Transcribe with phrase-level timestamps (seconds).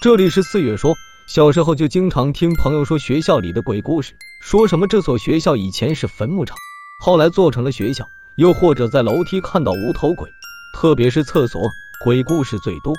[0.00, 0.96] 这里是四月说，
[1.26, 6.56] 小时候就经常听朋友说学校里的鬼故事，说什么这所学校以前是坟墓场，
[7.04, 10.26] 后来做成了学校，又或者在楼梯看到无头鬼，
[10.74, 11.60] 特别是厕所
[12.02, 12.94] 鬼故事最多。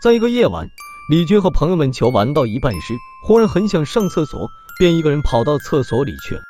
[0.00, 0.68] 在一个夜晚，
[1.10, 2.94] 李军和朋友们球玩到一半时，
[3.24, 6.42] 忽然很想上厕所，便一个人跑到厕所里去了。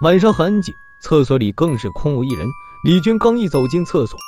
[0.00, 2.48] 晚上很安静，厕所里更是空无一人。
[2.84, 4.18] 李军刚一走进厕所。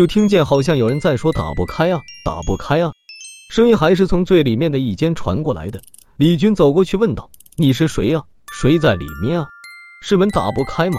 [0.00, 2.94] 就听见好像有人在说打不开啊，打不开啊，
[3.50, 5.82] 声音还是从最里面的一间传过来的。
[6.16, 8.24] 李军走过去问道：“你是谁啊？
[8.50, 9.48] 谁在里面啊？
[10.02, 10.98] 是门打不开吗？”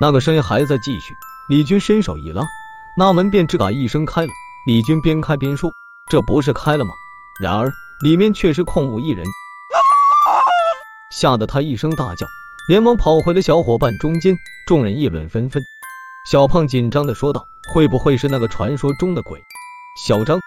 [0.00, 1.12] 那个声音还在继续。
[1.48, 2.44] 李军伸手一拉，
[2.96, 4.28] 那门便吱嘎一声开了。
[4.68, 5.68] 李军边开边说
[6.08, 6.92] ：“这不是开了吗？”
[7.42, 7.72] 然而
[8.04, 9.26] 里面却是空无一人，
[11.10, 12.24] 吓得他一声大叫，
[12.68, 14.36] 连忙跑回了小伙伴中间。
[14.68, 15.60] 众人议论纷纷。
[16.30, 17.44] 小胖紧张的说道。
[17.68, 19.40] 会不会是那个传说中的鬼
[20.06, 20.38] 小张？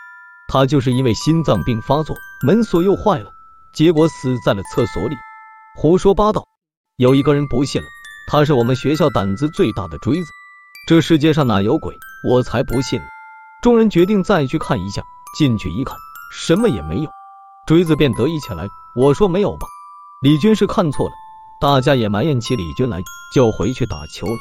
[0.48, 3.32] 他就是因为心脏病发作，门锁又坏了，
[3.74, 5.16] 结果死在了厕所里。
[5.76, 6.48] 胡说八道！
[6.98, 7.88] 有一个人不信了，
[8.28, 10.30] 他是我们学校胆子最大的锥子。
[10.88, 11.96] 这世界上哪有鬼？
[12.28, 13.00] 我才不信！
[13.62, 15.02] 众人决定再去看一下。
[15.38, 15.96] 进去一看，
[16.34, 17.10] 什么也没有。
[17.68, 19.68] 锥子便得意起来：“我说没有吧？”
[20.24, 21.14] 李军是看错了。
[21.62, 23.00] 大家也埋怨起李军来，
[23.36, 24.40] 就回去打球了。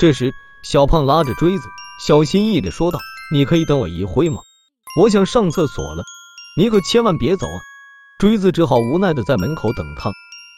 [0.00, 0.32] 这时，
[0.64, 1.68] 小胖拉着锥子。
[2.04, 2.98] 小心翼翼的说道
[3.32, 4.40] ：“你可以等我一会吗？
[4.98, 6.02] 我想上厕所了，
[6.56, 7.60] 你可千万别走啊！”
[8.18, 10.10] 锥子只好无奈的在门口等他。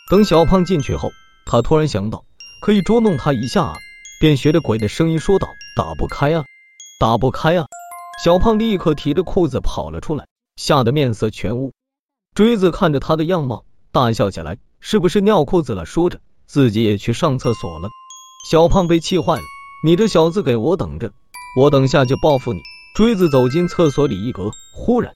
[0.09, 1.13] 等小胖进去后，
[1.45, 2.25] 他突然想到
[2.63, 3.75] 可以捉弄他一下啊，
[4.21, 6.47] 便学着鬼的声音说道：“打不开啊，
[6.99, 7.67] 打不开啊！”
[8.25, 10.27] 小胖立刻提着裤子跑了出来，
[10.57, 11.75] 吓得面色全无。
[12.35, 17.91] 锥子看着他的样貌，大笑起来：“是不是尿裤子了？”说着，自己也去上厕所了。
[18.51, 19.43] 小胖被气坏了
[19.85, 21.13] ：“你这小子，给我等着！”
[21.57, 22.61] 我等下就报复你！
[22.97, 25.15] 锥子走进厕所里一格，忽然，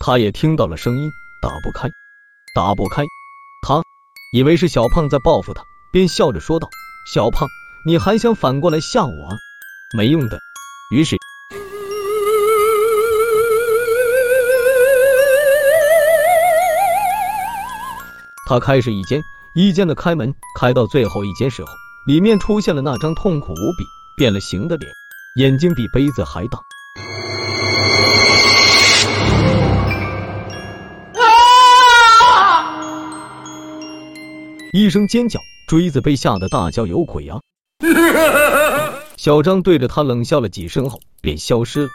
[0.00, 1.10] 他也听到了声音，
[1.42, 1.90] 打不开，
[2.54, 3.02] 打不开。
[3.66, 3.82] 他
[4.32, 5.62] 以为是小胖在报复他，
[5.92, 6.70] 便笑着说道
[7.12, 7.46] ：“小胖，
[7.84, 9.28] 你还想反过来吓我？
[9.98, 10.38] 没用的。”
[10.90, 11.16] 于是，
[18.54, 19.20] 他开始一间
[19.56, 21.68] 一间的开门，开到最后一间时候，
[22.06, 23.84] 里面出现了那张痛苦无比、
[24.16, 24.88] 变了形的脸，
[25.40, 26.58] 眼睛比杯子还大。
[31.18, 32.70] 啊
[34.72, 37.40] 一声尖叫，锥子被吓得大叫：“有鬼啊！”
[39.18, 41.88] 小张对着他冷笑了几声后，便消失了。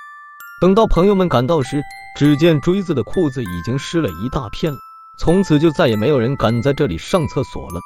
[0.59, 1.81] 等到朋友们赶到时，
[2.17, 4.79] 只见锥子的裤子已经湿了一大片了。
[5.19, 7.81] 从此就再也没有人敢在这里上厕所了。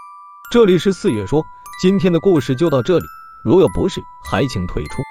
[0.51, 1.43] 这里是四月说，
[1.81, 3.05] 今天的故事就到这里，
[3.43, 5.02] 如有不适，还请退出。